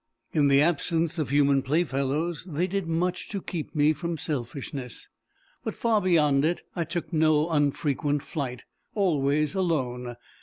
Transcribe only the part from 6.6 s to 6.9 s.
I